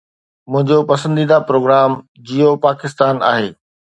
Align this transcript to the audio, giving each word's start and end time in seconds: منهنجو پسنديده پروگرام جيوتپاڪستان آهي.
منهنجو 0.51 0.79
پسنديده 0.91 1.37
پروگرام 1.47 1.91
جيوتپاڪستان 2.27 3.15
آهي. 3.33 3.49